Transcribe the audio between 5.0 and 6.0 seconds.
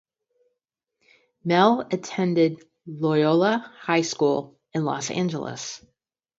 Angeles.